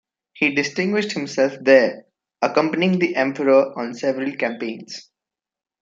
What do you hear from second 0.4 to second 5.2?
distinguished himself there, accompanying the Emperor on several campaigns.